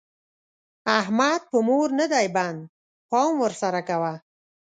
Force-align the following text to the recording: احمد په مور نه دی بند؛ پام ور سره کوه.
احمد 0.99 1.41
په 1.51 1.57
مور 1.67 1.87
نه 1.99 2.05
دی 2.13 2.27
بند؛ 2.35 2.59
پام 3.09 3.33
ور 3.41 3.53
سره 3.61 3.79
کوه. 3.89 4.13